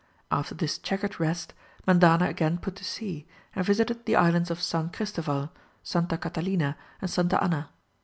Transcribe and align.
After 0.31 0.55
this 0.55 0.79
checkered 0.79 1.19
rest, 1.19 1.53
Mendana 1.87 2.27
again 2.27 2.57
put 2.57 2.75
to 2.77 2.83
sea, 2.83 3.27
and 3.55 3.63
visited 3.63 4.07
the 4.07 4.15
islands 4.15 4.49
of 4.49 4.59
San 4.59 4.89
Christoval, 4.89 5.51
Santa 5.83 6.17
Catalina, 6.17 6.75
and 7.03 7.07
Santa 7.11 7.39
Anna. 7.43 7.69